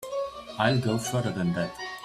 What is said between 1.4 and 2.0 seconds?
that.